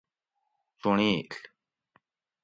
[0.79, 1.29] چونڑیل: